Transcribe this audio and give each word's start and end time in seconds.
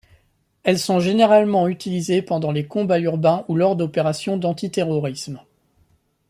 Elles 0.63 0.79
sont 0.79 0.99
généralement 0.99 1.67
utilisées 1.67 2.23
pendant 2.23 2.51
les 2.51 2.65
combats 2.65 2.99
urbains 2.99 3.45
ou 3.49 3.55
lors 3.55 3.75
d’opérations 3.75 4.35
d’antiterrorisme. 4.35 5.39